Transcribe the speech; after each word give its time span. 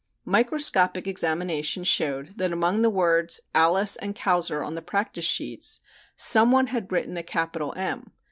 Microscopic 0.25 1.05
examination 1.05 1.83
showed 1.83 2.35
that 2.39 2.51
among 2.51 2.81
the 2.81 2.89
words 2.89 3.39
"Alice" 3.53 3.97
and 3.97 4.15
"Kauser" 4.15 4.63
on 4.63 4.73
the 4.73 4.81
practice 4.81 5.25
sheets 5.25 5.79
some 6.15 6.51
one 6.51 6.65
had 6.73 6.91
written 6.91 7.17
a 7.17 7.21
capital 7.21 7.71
"M." 7.77 8.11